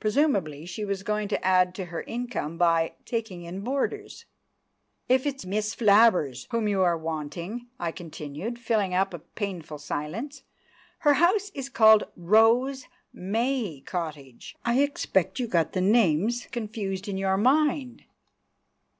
Presumably 0.00 0.66
she 0.66 0.84
was 0.84 1.04
going 1.04 1.28
to 1.28 1.46
add 1.46 1.76
to 1.76 1.84
her 1.84 2.02
income 2.02 2.58
by 2.58 2.94
taking 3.04 3.44
in 3.44 3.60
boarders. 3.60 4.24
"If 5.08 5.26
it's 5.26 5.46
Miss 5.46 5.76
Flabbers 5.76 6.48
whom 6.50 6.66
you 6.66 6.82
are 6.82 6.98
wanting," 6.98 7.68
I 7.78 7.92
continued, 7.92 8.58
filling 8.58 8.94
up 8.94 9.14
a 9.14 9.20
painful 9.20 9.78
silence, 9.78 10.42
"her 11.06 11.14
house 11.14 11.50
is 11.54 11.68
called 11.68 12.02
Rose 12.16 12.86
May 13.12 13.80
Cottage. 13.86 14.56
I 14.64 14.80
expect 14.80 15.38
you 15.38 15.46
got 15.46 15.72
the 15.72 15.80
names 15.80 16.48
confused 16.50 17.06
in 17.06 17.16
your 17.16 17.36
mind." 17.36 18.02